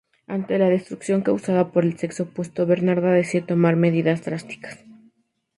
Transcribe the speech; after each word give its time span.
Ante 0.35 0.53
tal 0.59 0.71
destrucción 0.75 1.21
causada 1.21 1.71
por 1.71 1.83
el 1.85 1.95
sexo 1.99 2.23
opuesto, 2.23 2.65
Bernarda 2.65 3.11
decide 3.11 3.43
tomar 3.45 3.75
medidas 3.75 4.25
drásticas. 4.25 4.79